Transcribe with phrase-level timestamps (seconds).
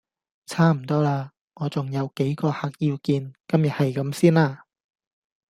[0.47, 3.33] 差唔多喇，我重有幾個客要見。
[3.47, 4.63] 今日係咁先啦